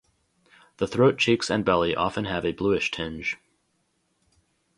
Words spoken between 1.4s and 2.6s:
and belly often have a